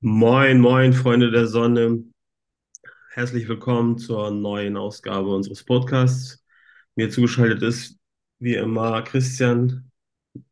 [0.00, 2.04] Moin, moin, Freunde der Sonne.
[3.12, 6.44] Herzlich willkommen zur neuen Ausgabe unseres Podcasts.
[6.96, 7.98] Mir zugeschaltet ist,
[8.38, 9.90] wie immer, Christian.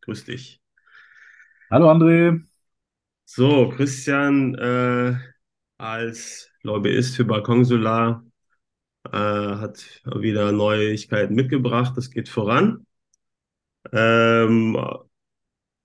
[0.01, 0.63] Grüß dich.
[1.71, 2.43] Hallo André.
[3.27, 5.15] So, Christian, äh,
[5.77, 8.25] als Lobbyist für Balkon Solar,
[9.13, 11.93] äh, hat wieder Neuigkeiten mitgebracht.
[11.97, 12.87] Das geht voran.
[13.93, 14.79] Ähm,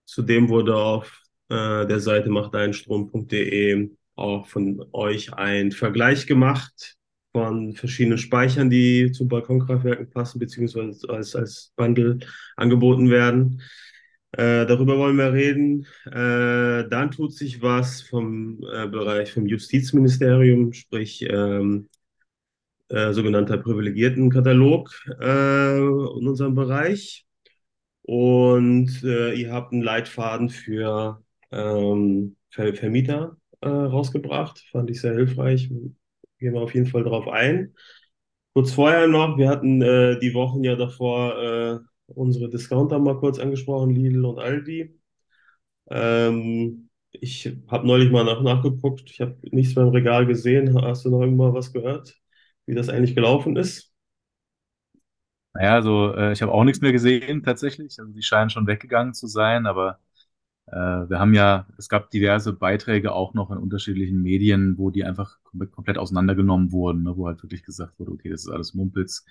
[0.06, 6.98] Zudem wurde auf äh, der Seite machteinstrom.de auch von euch ein Vergleich gemacht
[7.32, 12.20] von verschiedenen Speichern, die zu Balkonkraftwerken passen, beziehungsweise als, als Bundle
[12.56, 13.62] angeboten werden.
[14.32, 15.88] Äh, darüber wollen wir reden.
[16.06, 21.90] Äh, dann tut sich was vom äh, Bereich vom Justizministerium, sprich ähm,
[22.90, 27.26] äh, sogenannter Privilegiertenkatalog äh, in unserem Bereich.
[28.02, 34.64] Und ihr habt einen Leitfaden für ähm, Ver Vermieter äh, rausgebracht.
[34.72, 35.70] Fand ich sehr hilfreich.
[36.40, 37.76] Gehen wir auf jeden Fall drauf ein.
[38.54, 43.40] Kurz vorher noch, wir hatten äh, die Wochen ja davor äh, unsere Discounter mal kurz
[43.40, 45.00] angesprochen, Lidl und Aldi.
[45.90, 49.10] Ähm, ich habe neulich mal nach, nachgeguckt.
[49.12, 50.82] Ich habe nichts mehr im Regal gesehen.
[50.82, 52.16] Hast du noch irgendwann was gehört,
[52.66, 53.94] wie das eigentlich gelaufen ist?
[55.54, 58.00] Naja, also äh, ich habe auch nichts mehr gesehen tatsächlich.
[58.00, 60.00] Also die scheinen schon weggegangen zu sein, aber
[60.72, 65.38] wir haben ja, es gab diverse Beiträge auch noch in unterschiedlichen Medien, wo die einfach
[65.44, 69.26] kom komplett auseinandergenommen wurden, ne, wo halt wirklich gesagt wurde, okay, das ist alles Mumpitz.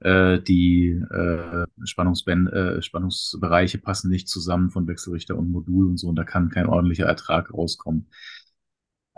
[0.00, 6.16] Äh, die äh, äh, Spannungsbereiche passen nicht zusammen von Wechselrichter und Modul und so, und
[6.16, 8.06] da kann kein ordentlicher Ertrag rauskommen.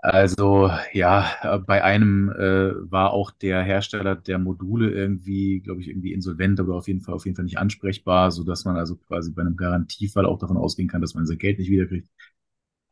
[0.02, 5.88] Also ja, äh, bei einem äh, war auch der Hersteller der Module irgendwie, glaube ich,
[5.88, 8.96] irgendwie insolvent, aber auf jeden Fall auf jeden Fall nicht ansprechbar, so dass man also
[8.96, 12.08] quasi bei einem Garantiefall auch davon ausgehen kann, dass man sein Geld nicht wiederkriegt.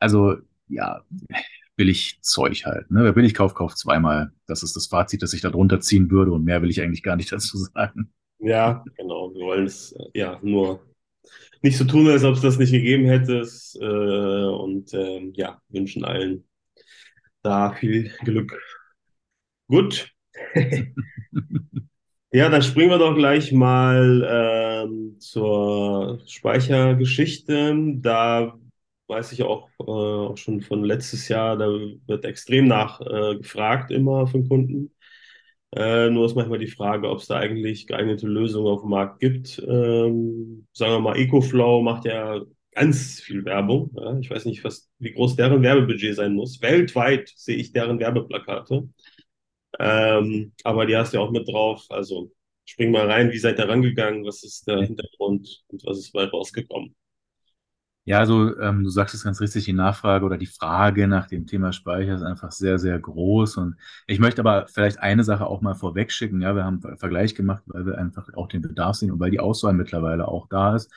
[0.00, 0.36] Also
[0.68, 1.02] ja,
[1.76, 2.90] billig Zeug halt.
[2.90, 3.04] Ne?
[3.04, 4.32] Wer billig kauft, kauft zweimal.
[4.46, 7.02] Das ist das Fazit, das ich da drunter ziehen würde und mehr will ich eigentlich
[7.02, 8.12] gar nicht dazu sagen.
[8.38, 9.32] Ja, genau.
[9.34, 10.84] Wir wollen es äh, ja nur
[11.62, 13.48] nicht so tun, als ob es das nicht gegeben hätte.
[13.80, 16.44] Äh, und ähm, ja, wünschen allen
[17.48, 18.58] da viel Glück.
[19.68, 20.12] Gut.
[22.30, 27.74] Ja, dann springen wir doch gleich mal ähm, zur Speichergeschichte.
[28.02, 28.58] Da
[29.06, 31.66] weiß ich auch, äh, auch schon von letztes Jahr, da
[32.06, 34.94] wird extrem nachgefragt äh, immer von Kunden.
[35.74, 39.20] Äh, nur ist manchmal die Frage, ob es da eigentlich geeignete Lösungen auf dem Markt
[39.20, 39.58] gibt.
[39.66, 42.40] Ähm, sagen wir mal, EcoFlow macht ja
[42.78, 43.90] ganz viel Werbung.
[43.96, 44.18] Ja?
[44.18, 46.60] Ich weiß nicht, was, wie groß deren Werbebudget sein muss.
[46.62, 48.88] Weltweit sehe ich deren Werbeplakate.
[49.78, 51.84] Ähm, aber die hast du ja auch mit drauf.
[51.90, 52.32] Also
[52.64, 54.24] spring mal rein, wie seid ihr rangegangen?
[54.24, 56.94] Was ist der Hintergrund und was ist bei rausgekommen?
[58.04, 61.46] Ja, also ähm, du sagst es ganz richtig, die Nachfrage oder die Frage nach dem
[61.46, 63.58] Thema Speicher ist einfach sehr, sehr groß.
[63.58, 66.40] Und ich möchte aber vielleicht eine Sache auch mal vorwegschicken.
[66.40, 69.30] Ja, wir haben einen Vergleich gemacht, weil wir einfach auch den Bedarf sehen und weil
[69.30, 70.90] die Auswahl mittlerweile auch da ist.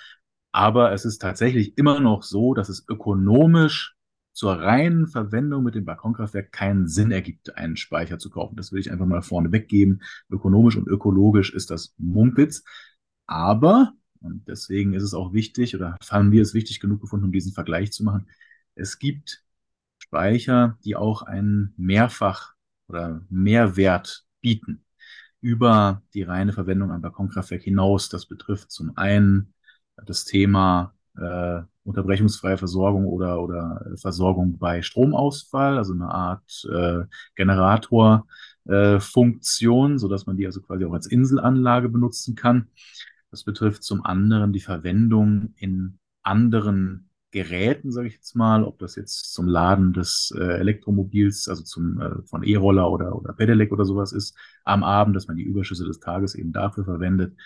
[0.52, 3.96] Aber es ist tatsächlich immer noch so, dass es ökonomisch
[4.34, 8.56] zur reinen Verwendung mit dem Balkonkraftwerk keinen Sinn ergibt, einen Speicher zu kaufen.
[8.56, 10.02] Das will ich einfach mal vorne weggeben.
[10.30, 12.64] Ökonomisch und ökologisch ist das Mumpitz.
[13.28, 17.32] Aber und deswegen ist es auch wichtig, oder haben wir es wichtig genug gefunden, um
[17.32, 18.28] diesen Vergleich zu machen.
[18.76, 19.44] Es gibt
[19.98, 22.54] Speicher, die auch einen Mehrfach-
[22.88, 24.86] oder Mehrwert bieten
[25.42, 28.10] über die reine Verwendung am Balkonkraftwerk hinaus.
[28.10, 29.54] Das betrifft zum einen
[30.06, 37.04] das Thema äh, unterbrechungsfreie Versorgung oder, oder Versorgung bei Stromausfall, also eine Art äh,
[37.36, 42.68] Generatorfunktion, äh, sodass man die also quasi auch als Inselanlage benutzen kann.
[43.32, 48.98] Das betrifft zum anderen die Verwendung in anderen Geräten, sage ich jetzt mal, ob das
[48.98, 53.86] jetzt zum Laden des äh, Elektromobils, also zum äh, von E-Roller oder oder Pedelec oder
[53.86, 57.38] sowas ist, am Abend, dass man die Überschüsse des Tages eben dafür verwendet.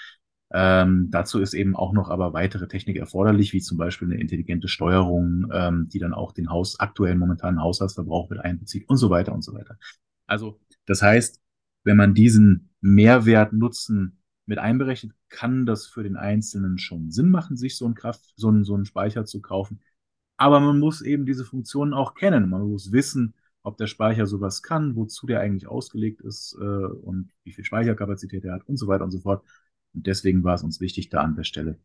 [0.51, 4.67] Ähm, dazu ist eben auch noch aber weitere Technik erforderlich, wie zum Beispiel eine intelligente
[4.67, 9.34] Steuerung, ähm, die dann auch den Haus aktuellen momentanen Haushaltsverbrauch mit einbezieht und so weiter
[9.34, 9.78] und so weiter.
[10.28, 11.41] Also das heißt,
[11.84, 17.58] wenn man diesen Mehrwert nutzen mit einberechnet, kann das für den Einzelnen schon Sinn machen,
[17.58, 19.81] sich so einen Kraft, so einen, so einen Speicher zu kaufen.
[20.37, 22.49] Aber man muss eben diese Funktionen auch kennen.
[22.49, 23.34] Man muss wissen,
[23.64, 28.46] ob der Speicher sowas kann, wozu der eigentlich ausgelegt ist äh, und wie viel Speicherkapazität
[28.46, 29.43] er hat und so weiter und so fort.
[29.95, 31.79] Und deswegen war es uns wichtig, da an der Stelle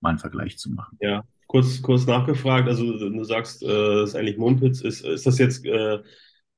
[0.00, 0.98] mal einen Vergleich zu machen.
[1.00, 2.68] Ja, kurz, kurz nachgefragt.
[2.68, 4.80] Also du sagst, äh, es ist eigentlich Mumpitz.
[4.80, 5.98] Ist, ist das jetzt äh,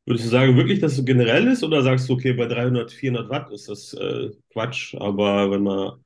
[0.06, 2.90] Würdest du sagen, wirklich, dass es so generell ist oder sagst du, okay, bei 300,
[2.90, 6.04] 400 Watt ist das äh, Quatsch, aber wenn man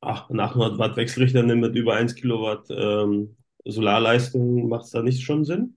[0.00, 5.02] ach, einen 800 Watt Wechselrichter nimmt mit über 1 Kilowatt ähm, Solarleistung, macht es da
[5.02, 5.76] nicht schon Sinn?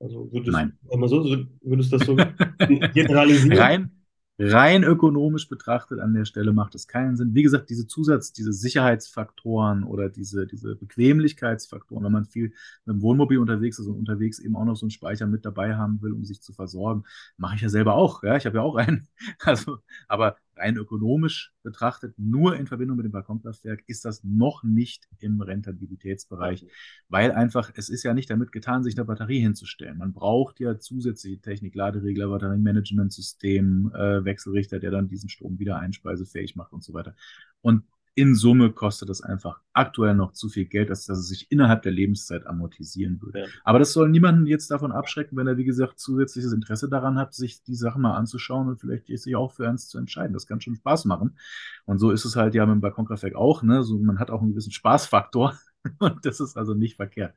[0.00, 0.78] Also würdest, Nein.
[0.94, 1.24] mal so,
[1.62, 2.14] würdest du das so
[2.94, 3.58] generalisieren?
[3.58, 4.01] Rein,
[4.38, 7.34] rein ökonomisch betrachtet an der Stelle macht es keinen Sinn.
[7.34, 12.52] Wie gesagt, diese Zusatz, diese Sicherheitsfaktoren oder diese, diese Bequemlichkeitsfaktoren, wenn man viel
[12.84, 15.76] mit dem Wohnmobil unterwegs ist und unterwegs eben auch noch so einen Speicher mit dabei
[15.76, 17.04] haben will, um sich zu versorgen,
[17.36, 18.22] mache ich ja selber auch.
[18.22, 19.08] Ja, ich habe ja auch einen.
[19.44, 25.08] Also, aber rein ökonomisch betrachtet, nur in Verbindung mit dem Balkonkraftwerk, ist das noch nicht
[25.18, 26.66] im Rentabilitätsbereich,
[27.08, 29.98] weil einfach, es ist ja nicht damit getan, sich eine Batterie hinzustellen.
[29.98, 36.56] Man braucht ja zusätzliche Technik, Laderegler, Batteriemanagementsystem, äh, Wechselrichter, der dann diesen Strom wieder einspeisefähig
[36.56, 37.14] macht und so weiter.
[37.60, 37.84] Und
[38.14, 41.82] in Summe kostet das einfach aktuell noch zu viel Geld, als dass es sich innerhalb
[41.82, 43.40] der Lebenszeit amortisieren würde.
[43.40, 43.46] Ja.
[43.64, 47.32] Aber das soll niemanden jetzt davon abschrecken, wenn er, wie gesagt, zusätzliches Interesse daran hat,
[47.32, 50.34] sich die Sachen mal anzuschauen und vielleicht sich auch für eins zu entscheiden.
[50.34, 51.38] Das kann schon Spaß machen.
[51.86, 53.62] Und so ist es halt ja mit dem Balkonkraftwerk auch.
[53.62, 53.82] Ne?
[53.82, 55.58] So, man hat auch einen gewissen Spaßfaktor
[55.98, 57.34] und das ist also nicht verkehrt.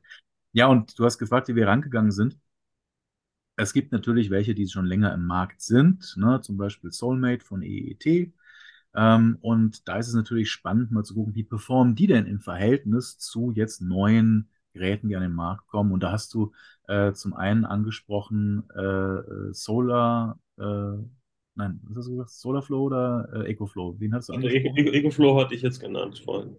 [0.52, 2.38] Ja, und du hast gefragt, wie wir rangegangen sind.
[3.58, 6.42] Es gibt natürlich welche, die schon länger im Markt sind, ne?
[6.42, 8.34] zum Beispiel Soulmate von EET
[8.96, 13.18] und da ist es natürlich spannend, mal zu gucken, wie performen die denn im Verhältnis
[13.18, 15.92] zu jetzt neuen Geräten, die an den Markt kommen.
[15.92, 16.52] Und da hast du
[16.88, 20.62] äh, zum einen angesprochen äh, Solar, äh,
[21.54, 22.30] nein, was hast du gesagt?
[22.30, 23.96] Solarflow oder äh, EcoFlow?
[23.98, 24.78] Wen hast du angesprochen?
[24.78, 26.56] Also EcoFlow hatte ich jetzt genannt vorhin.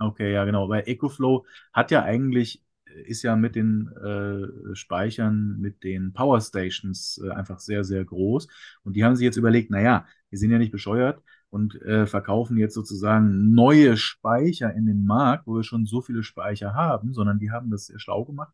[0.00, 0.68] Okay, ja, genau.
[0.68, 2.62] Weil EcoFlow hat ja eigentlich
[3.06, 8.46] ist ja mit den äh, Speichern, mit den Power Stations äh, einfach sehr, sehr groß.
[8.84, 11.20] Und die haben sich jetzt überlegt, naja, wir sind ja nicht bescheuert,
[11.54, 16.24] und äh, verkaufen jetzt sozusagen neue Speicher in den Markt, wo wir schon so viele
[16.24, 18.52] Speicher haben, sondern die haben das sehr schlau gemacht.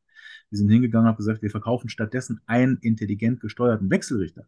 [0.50, 4.44] Die sind hingegangen und haben gesagt, wir verkaufen stattdessen einen intelligent gesteuerten Wechselrichter,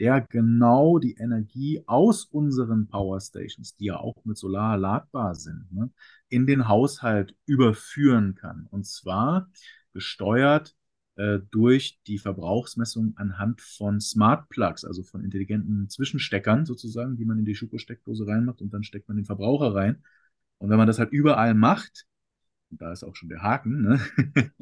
[0.00, 5.72] der genau die Energie aus unseren Power Stations, die ja auch mit Solar ladbar sind,
[5.72, 5.88] ne,
[6.28, 8.66] in den Haushalt überführen kann.
[8.68, 9.48] Und zwar
[9.92, 10.74] gesteuert
[11.16, 17.38] äh, durch die Verbrauchsmessung anhand von Smart Plugs, also von intelligenten Zwischensteckern sozusagen, die man
[17.38, 20.02] in die Schuko-Steckdose reinmacht und dann steckt man den Verbraucher rein.
[20.58, 22.06] Und wenn man das halt überall macht,
[22.70, 24.00] und da ist auch schon der Haken, ne?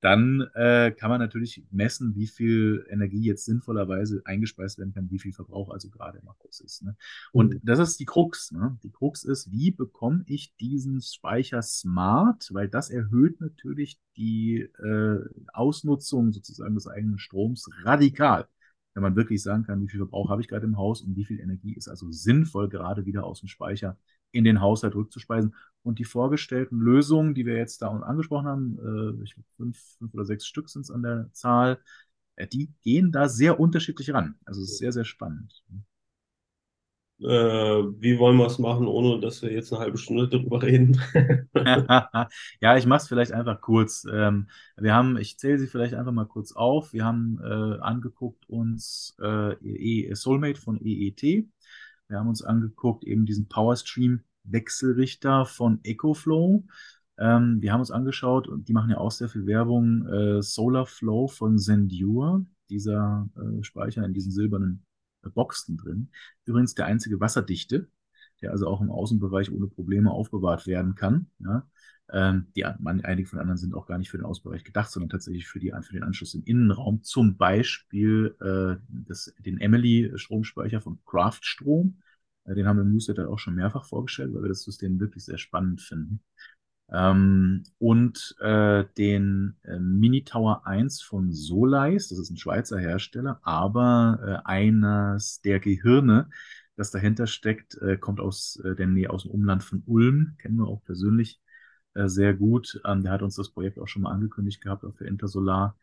[0.00, 5.18] dann äh, kann man natürlich messen, wie viel Energie jetzt sinnvollerweise eingespeist werden kann, wie
[5.18, 6.82] viel Verbrauch also gerade im Haus ist.
[6.82, 6.96] Ne?
[7.32, 7.60] Und mhm.
[7.62, 8.52] das ist die Krux.
[8.52, 8.78] Ne?
[8.82, 15.18] Die Krux ist, wie bekomme ich diesen Speicher smart, weil das erhöht natürlich die äh,
[15.52, 18.48] Ausnutzung sozusagen des eigenen Stroms radikal.
[18.94, 21.24] Wenn man wirklich sagen kann, wie viel Verbrauch habe ich gerade im Haus und wie
[21.24, 23.96] viel Energie ist also sinnvoll gerade wieder aus dem Speicher
[24.32, 25.54] in den Haushalt rückzuspeisen.
[25.82, 30.24] Und die vorgestellten Lösungen, die wir jetzt da angesprochen haben, äh, ich, fünf, fünf oder
[30.24, 31.78] sechs Stück sind es an der Zahl,
[32.36, 34.36] äh, die gehen da sehr unterschiedlich ran.
[34.44, 35.62] Also es ist sehr, sehr spannend.
[37.20, 41.00] Äh, wie wollen wir es machen, ohne dass wir jetzt eine halbe Stunde darüber reden?
[42.60, 44.04] ja, ich mache es vielleicht einfach kurz.
[44.12, 46.92] Ähm, wir haben, ich zähle sie vielleicht einfach mal kurz auf.
[46.92, 51.46] Wir haben äh, angeguckt uns äh, e Soulmate von EET.
[52.12, 56.62] Wir haben uns angeguckt eben diesen Powerstream Wechselrichter von EcoFlow.
[57.18, 60.06] Ähm, wir haben uns angeschaut und die machen ja auch sehr viel Werbung.
[60.08, 64.84] Äh, Solarflow von Zendure, dieser äh, Speicher in diesen silbernen
[65.24, 66.10] äh, Boxen drin.
[66.44, 67.88] Übrigens der einzige wasserdichte,
[68.42, 71.26] der also auch im Außenbereich ohne Probleme aufbewahrt werden kann.
[71.38, 71.66] Ja.
[72.12, 75.08] Ähm, die, man, einige von anderen sind auch gar nicht für den Außenbereich gedacht, sondern
[75.08, 77.02] tatsächlich für, die, für den Anschluss im Innenraum.
[77.02, 82.02] Zum Beispiel äh, das, den Emily-Stromspeicher von Craftstrom.
[82.44, 85.24] Äh, den haben wir im Newsletter auch schon mehrfach vorgestellt, weil wir das System wirklich
[85.24, 86.20] sehr spannend finden.
[86.92, 93.40] Ähm, und äh, den äh, Mini Tower 1 von Soleis, das ist ein Schweizer Hersteller,
[93.42, 96.28] aber äh, eines der Gehirne,
[96.76, 100.56] das dahinter steckt, äh, kommt aus äh, der Nähe, aus dem Umland von Ulm, kennen
[100.56, 101.40] wir auch persönlich
[101.94, 102.80] äh, sehr gut.
[102.84, 105.76] Ähm, der hat uns das Projekt auch schon mal angekündigt gehabt auf der Intersolar.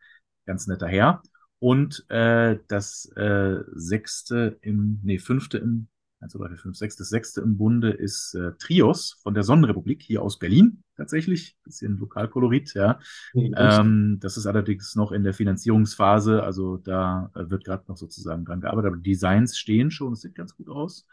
[0.46, 1.22] Ganz netter Herr.
[1.58, 5.88] Und äh, das äh, sechste im, nee, fünfte im
[6.20, 6.96] 1, 2, 3, 4, 5, 6.
[6.96, 11.56] Das sechste im Bunde ist äh, Trios von der Sonnenrepublik, hier aus Berlin tatsächlich.
[11.64, 13.00] Bisschen Lokalkolorit, ja.
[13.32, 13.54] Mhm.
[13.56, 18.44] Ähm, das ist allerdings noch in der Finanzierungsphase, also da äh, wird gerade noch sozusagen
[18.44, 21.06] dran gearbeitet, aber Designs stehen schon, es sieht ganz gut aus.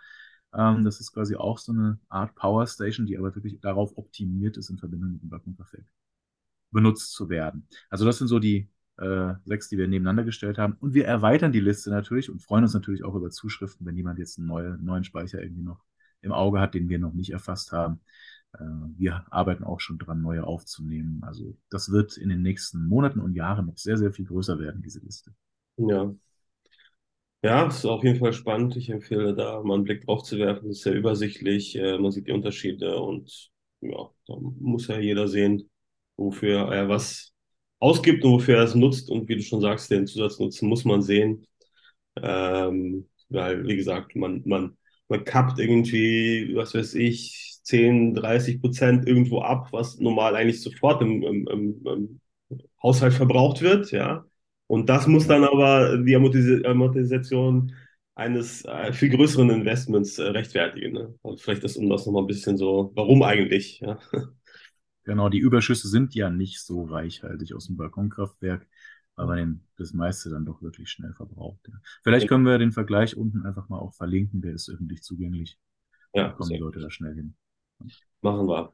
[0.53, 4.57] Ähm, das ist quasi auch so eine Art Power Station, die aber wirklich darauf optimiert
[4.57, 5.85] ist, in Verbindung mit dem Balkonkraftwerk
[6.71, 7.65] benutzt zu werden.
[7.89, 10.75] Also das sind so die äh, sechs, die wir nebeneinander gestellt haben.
[10.81, 14.19] Und wir erweitern die Liste natürlich und freuen uns natürlich auch über Zuschriften, wenn jemand
[14.19, 15.79] jetzt einen neue, neuen Speicher irgendwie noch
[16.21, 18.01] im Auge hat, den wir noch nicht erfasst haben.
[18.53, 18.63] Äh,
[18.97, 21.21] wir arbeiten auch schon dran, neue aufzunehmen.
[21.23, 24.81] Also das wird in den nächsten Monaten und Jahren noch sehr, sehr viel größer werden,
[24.81, 25.33] diese Liste.
[25.77, 26.15] Ja.
[27.43, 28.75] Ja, ist auf jeden Fall spannend.
[28.75, 30.67] Ich empfehle da mal einen Blick drauf zu werfen.
[30.67, 31.75] Das ist sehr übersichtlich.
[31.75, 33.51] Äh, man sieht die Unterschiede und
[33.81, 35.69] ja, da muss ja jeder sehen,
[36.17, 37.33] wofür er was
[37.79, 39.09] ausgibt und wofür er es nutzt.
[39.09, 41.45] Und wie du schon sagst, den Zusatznutzen muss man sehen.
[42.17, 44.77] Ähm, weil, wie gesagt, man, man,
[45.09, 51.01] man kappt irgendwie, was weiß ich, 10, 30 Prozent irgendwo ab, was normal eigentlich sofort
[51.01, 52.21] im, im, im, im
[52.81, 54.25] Haushalt verbraucht wird, ja.
[54.67, 57.73] Und das muss dann aber die Amortis Amortisation
[58.15, 60.93] eines äh, viel größeren Investments äh, rechtfertigen.
[60.93, 61.13] Ne?
[61.23, 63.79] Also vielleicht ist um das nochmal ein bisschen so, warum eigentlich?
[63.81, 63.99] Ja?
[65.03, 68.67] Genau, die Überschüsse sind ja nicht so reichhaltig aus dem Balkonkraftwerk,
[69.15, 71.65] weil man den, das meiste dann doch wirklich schnell verbraucht.
[71.69, 71.75] Ja.
[72.03, 75.57] Vielleicht können wir den Vergleich unten einfach mal auch verlinken, der ist öffentlich zugänglich.
[76.13, 77.35] Ja, kommen die Leute da schnell hin.
[78.21, 78.73] Machen wir.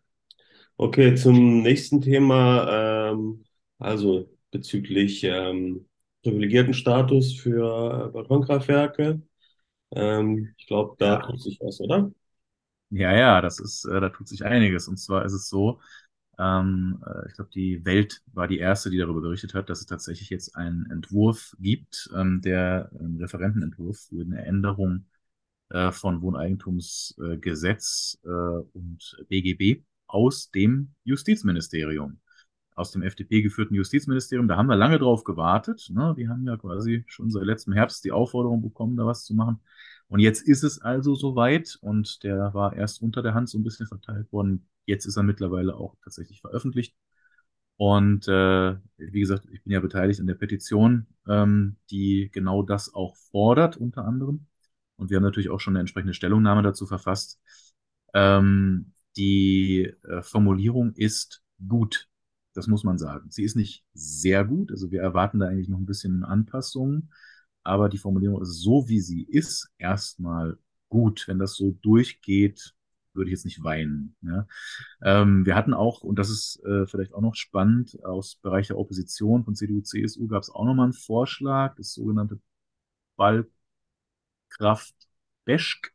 [0.77, 3.45] Okay, zum nächsten Thema, ähm,
[3.79, 5.87] also bezüglich ähm,
[6.23, 9.21] privilegierten Status für äh, Balkonkraftwerke.
[9.91, 12.11] Ähm, ich glaube, da Ja, tut sich was, oder?
[12.89, 14.87] ja, ja, das ist, äh, da tut sich einiges.
[14.87, 15.81] Und zwar ist es so,
[16.39, 19.85] ähm, äh, ich glaube, die Welt war die erste, die darüber berichtet hat, dass es
[19.87, 25.05] tatsächlich jetzt einen Entwurf gibt, ähm, der ein Referentenentwurf für eine Änderung
[25.91, 32.19] von Wohneigentumsgesetz äh, und BGB aus dem Justizministerium,
[32.75, 34.47] aus dem FDP geführten Justizministerium.
[34.47, 35.89] Da haben wir lange drauf gewartet.
[35.91, 36.13] Ne?
[36.17, 39.59] Die haben ja quasi schon seit letztem Herbst die Aufforderung bekommen, da was zu machen.
[40.07, 43.63] Und jetzt ist es also soweit und der war erst unter der Hand so ein
[43.63, 44.67] bisschen verteilt worden.
[44.85, 46.95] Jetzt ist er mittlerweile auch tatsächlich veröffentlicht.
[47.77, 52.93] Und äh, wie gesagt, ich bin ja beteiligt an der Petition, ähm, die genau das
[52.93, 54.45] auch fordert, unter anderem.
[54.97, 57.39] Und wir haben natürlich auch schon eine entsprechende Stellungnahme dazu verfasst.
[58.13, 62.09] Ähm, die äh, Formulierung ist gut,
[62.53, 63.29] das muss man sagen.
[63.31, 67.11] Sie ist nicht sehr gut, also wir erwarten da eigentlich noch ein bisschen Anpassungen,
[67.63, 70.57] aber die Formulierung ist so, wie sie ist, erstmal
[70.89, 71.27] gut.
[71.27, 72.75] Wenn das so durchgeht,
[73.13, 74.15] würde ich jetzt nicht weinen.
[74.21, 74.47] Ja?
[75.01, 78.77] Ähm, wir hatten auch, und das ist äh, vielleicht auch noch spannend, aus Bereich der
[78.77, 82.39] Opposition von CDU, CSU gab es auch nochmal einen Vorschlag, das sogenannte
[84.59, 85.92] Ballkraft-Beschk,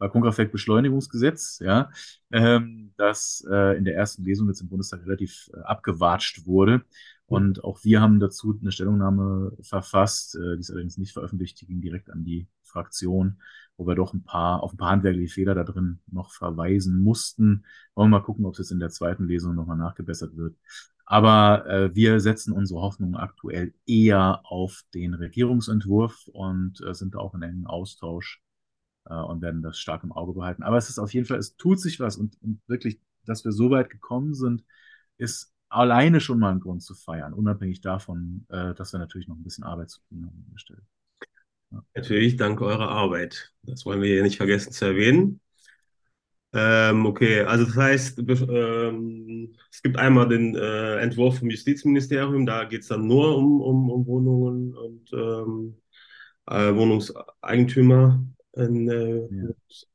[0.00, 1.90] Balkonkraftwerkbeschleunigungsgesetz, ja,
[2.32, 6.82] ähm, das äh, in der ersten Lesung jetzt im Bundestag relativ äh, abgewatscht wurde.
[7.26, 11.66] Und auch wir haben dazu eine Stellungnahme verfasst, äh, die ist allerdings nicht veröffentlicht, die
[11.66, 13.40] ging direkt an die Fraktion,
[13.76, 17.64] wo wir doch ein paar, auf ein paar handwerkliche Fehler da drin noch verweisen mussten.
[17.94, 20.56] Wollen wir mal gucken, ob es jetzt in der zweiten Lesung nochmal nachgebessert wird.
[21.04, 27.34] Aber äh, wir setzen unsere Hoffnung aktuell eher auf den Regierungsentwurf und äh, sind auch
[27.34, 28.40] in engem Austausch
[29.14, 30.62] und werden das stark im Auge behalten.
[30.62, 33.52] Aber es ist auf jeden Fall, es tut sich was und, und wirklich, dass wir
[33.52, 34.64] so weit gekommen sind,
[35.18, 39.36] ist alleine schon mal ein Grund zu feiern, unabhängig davon, äh, dass wir natürlich noch
[39.36, 40.54] ein bisschen Arbeit zu tun haben.
[41.70, 41.82] Ja.
[41.94, 43.52] Natürlich dank eurer Arbeit.
[43.62, 45.40] Das wollen wir hier nicht vergessen zu erwähnen.
[46.52, 52.64] Ähm, okay, also das heißt, ähm, es gibt einmal den äh, Entwurf vom Justizministerium, da
[52.64, 55.76] geht es dann nur um, um, um Wohnungen und ähm,
[56.46, 59.50] äh, Wohnungseigentümer, in, äh, Ja.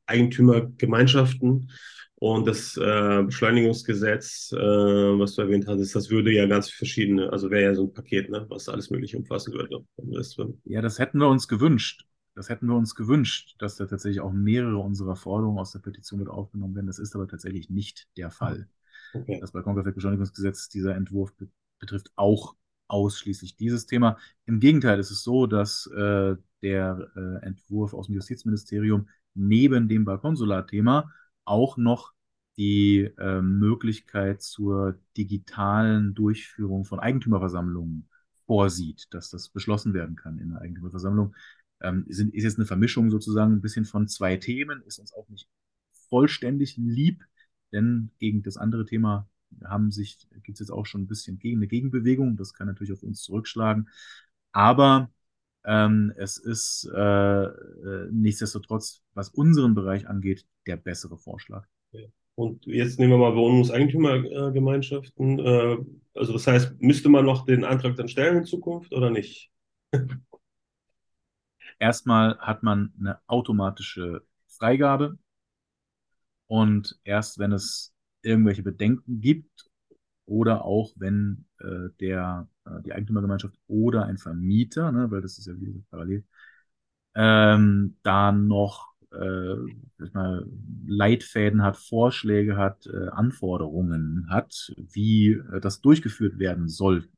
[0.08, 1.72] Eigentümergemeinschaften.
[2.18, 7.52] Und das äh, Beschleunigungsgesetz, äh, was du erwähnt hattest, das würde ja ganz verschiedene, also
[7.52, 9.86] wäre ja so ein Paket, ne, was alles Mögliche umfassen würde.
[10.64, 12.06] Ja, das hätten wir uns gewünscht.
[12.34, 16.20] Das hätten wir uns gewünscht, dass da tatsächlich auch mehrere unserer Forderungen aus der Petition
[16.20, 16.88] mit aufgenommen werden.
[16.88, 18.68] Das ist aber tatsächlich nicht der Fall.
[19.14, 19.40] Okay.
[19.40, 21.48] Das Balkonkraftwerkbeschleunigungsgesetz, dieser Entwurf be
[21.80, 22.56] betrifft auch
[22.88, 24.18] ausschließlich dieses Thema.
[24.46, 26.36] Im Gegenteil, es ist so, dass äh,
[26.66, 31.12] der äh, Entwurf aus dem Justizministerium neben dem Balkonsolar-Thema
[31.46, 32.14] auch noch
[32.58, 38.10] die äh, Möglichkeit zur digitalen Durchführung von Eigentümerversammlungen
[38.48, 41.36] vorsieht, dass das beschlossen werden kann in der Eigentümerversammlung.
[41.82, 45.30] Ähm, sind, ist jetzt eine Vermischung sozusagen ein bisschen von zwei Themen, ist uns auch
[45.30, 45.48] nicht
[46.10, 47.24] vollständig lieb,
[47.74, 49.30] denn gegen das andere Thema
[49.64, 52.38] haben sich, gibt es jetzt auch schon ein bisschen gegen, eine Gegenbewegung.
[52.38, 53.90] Das kann natürlich auf uns zurückschlagen.
[54.52, 55.12] Aber
[55.66, 61.68] ähm, es ist äh, äh, nichtsdestotrotz, was unseren Bereich angeht, der bessere Vorschlag.
[62.36, 65.40] Und jetzt nehmen wir mal Wohnungseigentümergemeinschaften.
[65.40, 65.78] Äh,
[66.14, 69.52] also das heißt, müsste man noch den Antrag dann stellen in Zukunft oder nicht?
[71.80, 75.18] Erstmal hat man eine automatische Freigabe
[76.48, 79.65] und erst wenn es irgendwelche Bedenken gibt
[80.25, 85.48] oder auch wenn äh, der, äh, die Eigentümergemeinschaft oder ein Vermieter, ne, weil das ist
[85.48, 86.24] ja wieder parallel,
[87.15, 89.55] ähm, da noch äh,
[90.13, 90.46] mal,
[90.88, 97.10] Leitfäden hat, Vorschläge hat, äh, Anforderungen hat, wie äh, das durchgeführt werden sollte.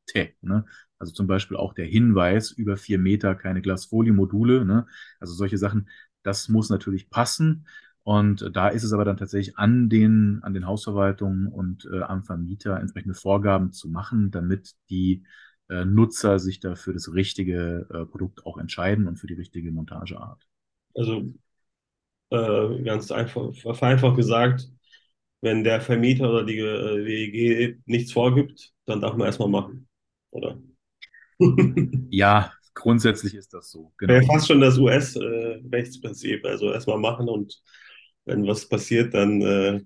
[0.41, 0.65] Ne?
[0.99, 4.65] Also zum Beispiel auch der Hinweis, über vier Meter keine Glasfoliemodule.
[4.65, 4.85] Ne?
[5.19, 5.89] Also solche Sachen,
[6.23, 7.67] das muss natürlich passen.
[8.07, 12.23] Und da ist es aber dann tatsächlich an den, an den Hausverwaltungen und äh, am
[12.23, 15.25] Vermieter entsprechende Vorgaben zu machen, damit die
[15.69, 19.71] äh, Nutzer sich da für das richtige äh, Produkt auch entscheiden und für die richtige
[19.71, 20.47] Montageart.
[20.95, 21.23] Also
[22.31, 24.67] äh, ganz einfach, vereinfacht gesagt,
[25.41, 29.87] wenn der Vermieter oder die äh, WEG nichts vorgibt, dann darf man erstmal machen,
[30.31, 30.59] oder?
[32.09, 33.93] Ja, grundsätzlich ist das so.
[34.05, 34.23] Wäre Genau.
[34.23, 36.45] fast schon das US-Rechtsprinzip.
[36.45, 37.61] Also erstmal machen und
[38.27, 39.81] wenn was passiert, dann äh,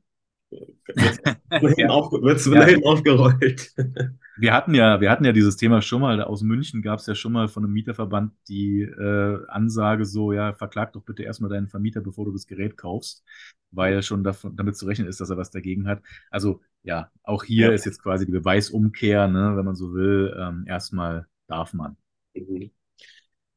[1.59, 2.11] wird es Ja, auf,
[2.53, 2.77] ja.
[2.83, 3.73] aufgerollt.
[4.35, 6.21] Wir hatten ja, wir hatten ja dieses Thema schon mal.
[6.23, 10.53] Aus München gab es ja schon mal von einem Mieterverband die äh, Ansage so, ja,
[10.53, 13.23] verklag doch bitte erstmal deinen Vermieter, bevor du das Gerät kaufst,
[13.71, 16.01] weil schon davon, damit zu rechnen ist, dass er was dagegen hat.
[16.31, 17.73] Also ja, auch hier Ja.
[17.73, 20.33] ist jetzt quasi die Beweisumkehr, ne, wenn man so will.
[20.39, 21.97] Ähm, erstmal darf man.
[22.35, 22.71] Mhm.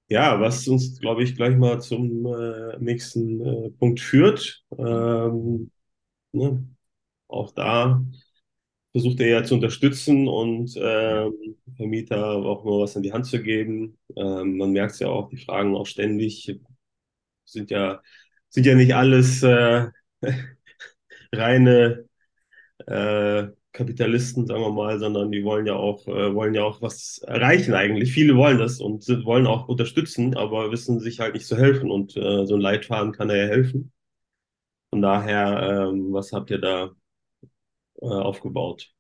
[0.09, 4.63] Ja, was uns, glaube ich, gleich mal zum äh, nächsten äh, Punkt führt.
[4.77, 5.71] Ähm,
[6.33, 6.69] ne?
[7.29, 8.05] Auch da
[8.93, 11.35] versucht er ja zu unterstützen und ähm,
[11.77, 13.99] Vermieter auch nur was in die Hand zu geben.
[14.17, 16.59] Ähm, man merkt es ja auch, die fragen auch ständig,
[17.45, 18.03] sind ja,
[18.51, 19.89] sind ja nicht alles äh,
[21.33, 22.09] reine
[22.87, 27.19] äh, Kapitalisten, sagen wir mal, sondern die wollen ja auch, äh, wollen ja auch was
[27.26, 28.12] erreichen eigentlich.
[28.14, 31.90] Viele wollen das und sind, wollen auch unterstützen, aber wissen sich halt nicht zu helfen.
[31.90, 33.93] Und äh, so ein Leitfaden kann da ja helfen.
[34.90, 36.95] Von daher, ähm, was habt ihr da
[38.00, 38.94] äh, aufgebaut?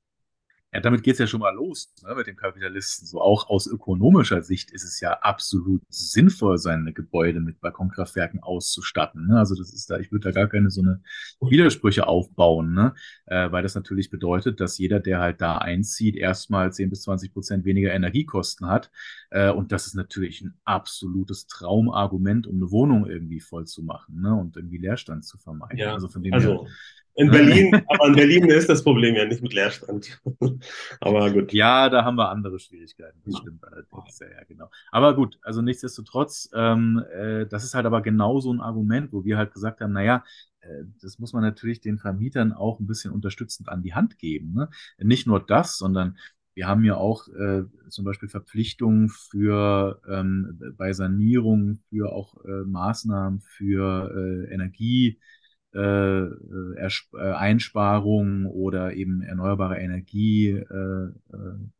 [0.74, 3.06] Ja, damit geht's ja schon mal los, ne, mit dem Kapitalisten.
[3.06, 9.28] So auch aus ökonomischer Sicht ist es ja absolut sinnvoll, seine Gebäude mit Balkonkraftwerken auszustatten.
[9.28, 9.38] Ne?
[9.38, 11.00] Also das ist da, ich würde da gar keine so eine
[11.40, 12.92] Widersprüche aufbauen, ne?
[13.26, 17.32] Äh, weil das natürlich bedeutet, dass jeder, der halt da einzieht, erstmal 10 bis 20
[17.32, 18.90] Prozent weniger Energiekosten hat.
[19.30, 24.20] Äh, und das ist natürlich ein absolutes Traumargument, um eine Wohnung irgendwie voll zu machen,
[24.20, 24.34] ne?
[24.34, 25.78] Und irgendwie Leerstand zu vermeiden.
[25.78, 26.66] Ja, Also von dem her.
[27.14, 27.30] In?
[27.30, 30.20] Berlin, aber in Berlin ist das Problem ja nicht mit Leerstand.
[31.00, 31.52] Aber gut.
[31.52, 33.20] Ja, da haben wir andere Schwierigkeiten.
[33.24, 34.18] Das stimmt allerdings.
[34.18, 34.70] Ja, ja, genau.
[34.90, 39.24] Aber gut, also nichtsdestotrotz, ähm, äh, das ist halt aber genau so ein Argument, wo
[39.24, 40.24] wir halt gesagt haben, naja,
[40.60, 44.52] äh, das muss man natürlich den Vermietern auch ein bisschen unterstützend an die Hand geben.
[44.54, 44.68] Ne?
[44.98, 46.16] Nicht nur das, sondern
[46.54, 52.64] wir haben ja auch äh, zum Beispiel Verpflichtungen für ähm, bei Sanierung, für auch äh,
[52.64, 55.18] Maßnahmen für äh, Energie
[55.74, 61.18] äh, äh, äh, Einsparungen oder eben erneuerbare Energieprojekte,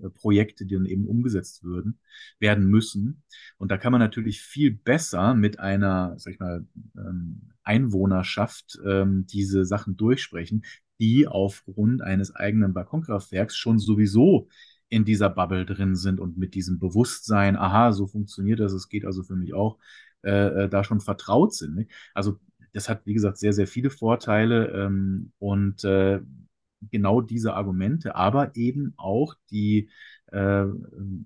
[0.03, 2.01] äh, Projekte, die dann eben umgesetzt würden,
[2.41, 3.23] werden müssen.
[3.57, 9.27] Und da kann man natürlich viel besser mit einer, sag ich mal, ähm, Einwohnerschaft ähm,
[9.29, 10.65] diese Sachen durchsprechen,
[10.99, 14.49] die aufgrund eines eigenen Balkonkraftwerks schon sowieso
[14.89, 19.05] in dieser Bubble drin sind und mit diesem Bewusstsein, aha, so funktioniert das, es geht
[19.05, 19.79] also für mich auch,
[20.23, 21.77] äh, da schon vertraut sind.
[21.77, 21.87] Ne?
[22.15, 22.39] Also
[22.75, 26.21] das hat, wie gesagt, sehr, sehr viele Vorteile ähm, und äh,
[26.91, 29.89] genau diese Argumente, aber eben auch die
[30.33, 30.65] äh,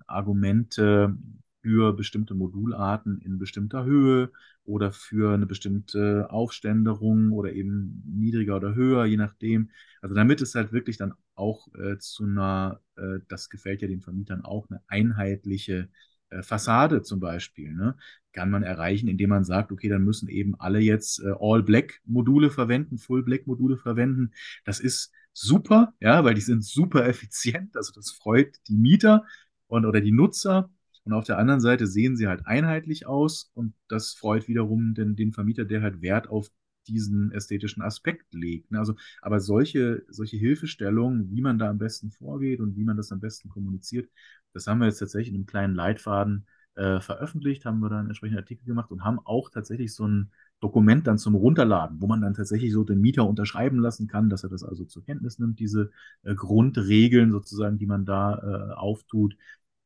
[0.07, 1.17] Argumente
[1.63, 4.31] für bestimmte Modularten in bestimmter Höhe
[4.65, 9.71] oder für eine bestimmte Aufständerung oder eben niedriger oder höher, je nachdem.
[10.03, 14.01] Also damit es halt wirklich dann auch äh, zu einer, äh, das gefällt ja den
[14.03, 15.89] Vermietern auch, eine einheitliche
[16.31, 17.97] äh, Fassade zum Beispiel, ne,
[18.33, 22.99] kann man erreichen, indem man sagt, okay, dann müssen eben alle jetzt äh, All-Black-Module verwenden,
[22.99, 24.33] Full-Black-Module verwenden.
[24.65, 27.77] Das ist super, ja, weil die sind super effizient.
[27.77, 29.25] Also das freut die Mieter
[29.67, 30.71] und oder die Nutzer.
[31.05, 35.17] Und auf der anderen Seite sehen sie halt einheitlich aus und das freut wiederum den,
[35.17, 36.51] den Vermieter, der halt Wert auf
[36.87, 38.71] diesen ästhetischen Aspekt legt.
[38.71, 38.79] Ne?
[38.79, 43.13] Also, aber solche, solche Hilfestellungen, wie man da am besten vorgeht und wie man das
[43.13, 44.09] am besten kommuniziert,
[44.53, 48.41] das haben wir jetzt tatsächlich in einem kleinen Leitfaden äh, veröffentlicht, haben wir dann entsprechende
[48.41, 50.31] Artikel gemacht und haben auch tatsächlich so ein
[50.61, 54.45] Dokument dann zum Runterladen, wo man dann tatsächlich so den Mieter unterschreiben lassen kann, dass
[54.45, 55.91] er das also zur Kenntnis nimmt, diese
[56.23, 59.37] äh, Grundregeln sozusagen, die man da äh, auftut.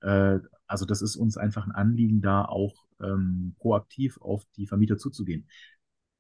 [0.01, 4.97] Äh, also das ist uns einfach ein Anliegen, da auch ähm, proaktiv auf die Vermieter
[4.97, 5.47] zuzugehen.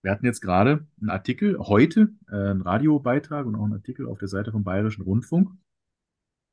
[0.02, 4.18] Wir hatten jetzt gerade einen Artikel, heute äh, einen Radiobeitrag und auch einen Artikel auf
[4.18, 5.52] der Seite vom Bayerischen Rundfunk,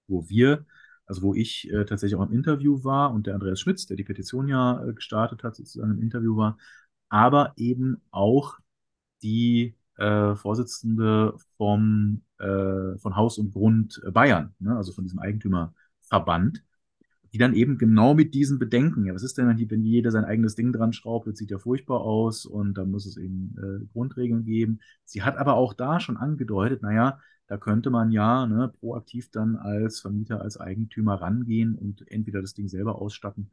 [0.08, 0.65] wo wir,
[1.10, 4.04] also wo ich äh, tatsächlich auch im Interview war und der Andreas Schmitz, der die
[4.04, 6.58] Petition ja äh, gestartet hat, sozusagen im Interview war,
[7.10, 8.60] aber eben auch
[9.24, 16.63] die äh, Vorsitzende vom, äh, von Haus und Grund Bayern, ne, also von diesem Eigentümerverband,
[17.33, 20.55] die dann eben genau mit diesen Bedenken, ja, was ist denn, wenn jeder sein eigenes
[20.55, 24.45] Ding dran schraubt, das sieht ja furchtbar aus und dann muss es eben äh, Grundregeln
[24.45, 24.79] geben.
[25.05, 29.55] Sie hat aber auch da schon angedeutet, naja, da könnte man ja ne, proaktiv dann
[29.55, 33.51] als Vermieter, als Eigentümer rangehen und entweder das Ding selber ausstatten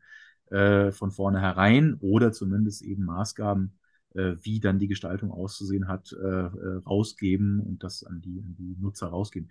[0.51, 3.73] äh, von vornherein oder zumindest eben Maßgaben
[4.17, 8.55] äh, wie dann die Gestaltung auszusehen hat, äh, äh, rausgeben und das an die, an
[8.59, 9.51] die Nutzer rausgeben.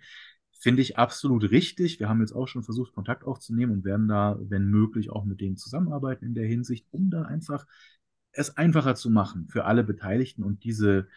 [0.58, 2.00] Finde ich absolut richtig.
[2.00, 5.40] Wir haben jetzt auch schon versucht, Kontakt aufzunehmen und werden da, wenn möglich, auch mit
[5.40, 7.66] denen zusammenarbeiten in der Hinsicht, um da einfach
[8.32, 11.08] es einfacher zu machen für alle Beteiligten und diese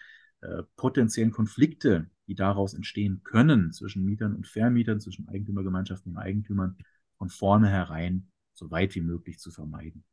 [0.42, 6.78] äh, potenziellen Konflikte, die daraus entstehen können zwischen Mietern und Vermietern, zwischen Eigentümergemeinschaften und Eigentümern,
[7.18, 10.04] von vornherein so weit wie möglich zu vermeiden.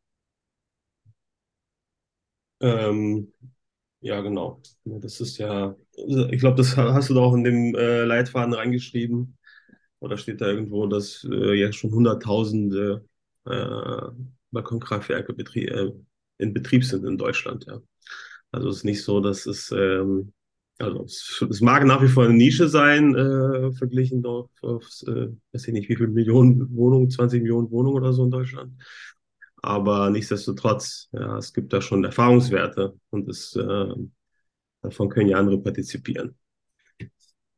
[2.60, 3.32] Ähm,
[4.00, 4.60] ja, genau.
[4.84, 5.74] Das ist ja,
[6.30, 9.36] ich glaube, das hast du da auch in dem äh, Leitfaden reingeschrieben.
[9.98, 13.04] Oder steht da irgendwo, dass äh, ja schon Hunderttausende
[13.46, 14.00] äh,
[14.50, 15.92] Balkonkraftwerke betrie äh,
[16.38, 17.80] in Betrieb sind in Deutschland, ja.
[18.52, 20.32] Also es ist nicht so, dass es, ähm,
[20.78, 24.50] also es, es, mag nach wie vor eine Nische sein, äh, verglichen auf
[25.06, 28.72] äh, weiß ich nicht, wie viele Millionen Wohnungen, 20 Millionen Wohnungen oder so in Deutschland.
[29.66, 33.94] Aber nichtsdestotrotz, ja, es gibt da schon Erfahrungswerte und es, äh,
[34.80, 36.38] davon können ja andere partizipieren.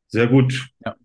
[0.07, 0.71] Sehr gut.
[0.85, 0.97] Ja,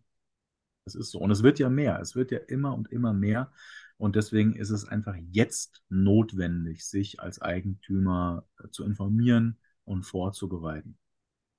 [0.85, 1.19] das ist so.
[1.19, 1.99] Und es wird ja mehr.
[1.99, 3.51] Es wird ja immer und immer mehr.
[3.97, 10.97] Und deswegen ist es einfach jetzt notwendig, sich als Eigentümer äh, zu informieren und vorzubereiten.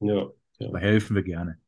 [0.01, 0.71] Ja, ja.
[0.71, 1.59] Da helfen wir gerne.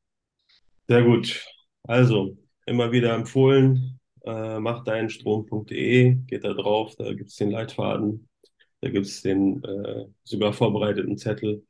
[0.89, 1.45] Sehr gut.
[1.83, 8.29] Also, immer wieder empfohlen, äh, machtdeinstrom.de, geht da drauf, da gibt es den Leitfaden,
[8.81, 11.65] da gibt es den äh, sogar vorbereiteten Zettel.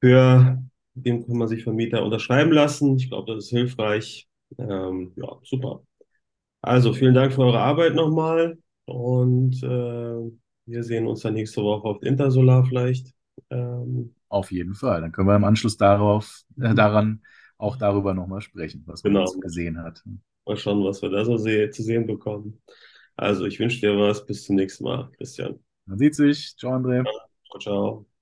[0.00, 0.62] Für
[0.94, 2.96] den kann man sich vom Mieter unterschreiben lassen.
[2.96, 4.28] Ich glaube, das ist hilfreich.
[4.58, 5.82] Ähm, ja, super.
[6.62, 10.30] Also vielen Dank für eure Arbeit nochmal und äh,
[10.66, 13.14] wir sehen uns dann nächste Woche auf Intersolar vielleicht.
[13.50, 15.00] Ähm, auf jeden Fall.
[15.00, 17.22] Dann können wir im Anschluss darauf, äh, daran
[17.58, 19.30] auch darüber nochmal sprechen, was man genau.
[19.40, 20.02] gesehen hat.
[20.46, 22.62] Mal schauen, was wir da so se zu sehen bekommen.
[23.16, 24.24] Also ich wünsche dir was.
[24.26, 25.58] Bis zum nächsten Mal, Christian.
[25.86, 26.56] Man sieht sich.
[26.56, 27.04] Ciao, André.
[27.50, 28.15] Ciao, ciao.